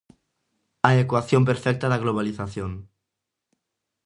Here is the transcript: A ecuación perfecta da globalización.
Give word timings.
A 0.89 0.91
ecuación 1.03 1.41
perfecta 1.49 1.85
da 1.89 2.01
globalización. 2.03 2.71